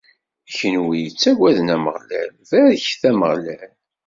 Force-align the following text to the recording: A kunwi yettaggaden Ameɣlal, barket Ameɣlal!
A 0.49 0.51
kunwi 0.55 0.97
yettaggaden 1.03 1.73
Ameɣlal, 1.75 2.29
barket 2.49 3.03
Ameɣlal! 3.09 3.73